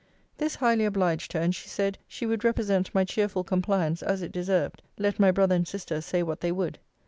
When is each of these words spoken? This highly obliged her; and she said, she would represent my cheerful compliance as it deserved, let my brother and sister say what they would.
This 0.39 0.55
highly 0.55 0.83
obliged 0.85 1.33
her; 1.33 1.39
and 1.39 1.53
she 1.53 1.69
said, 1.69 1.99
she 2.07 2.25
would 2.25 2.43
represent 2.43 2.91
my 2.95 3.03
cheerful 3.05 3.43
compliance 3.43 4.01
as 4.01 4.23
it 4.23 4.31
deserved, 4.31 4.81
let 4.97 5.19
my 5.19 5.29
brother 5.29 5.53
and 5.53 5.67
sister 5.67 6.01
say 6.01 6.23
what 6.23 6.41
they 6.41 6.51
would. 6.51 6.79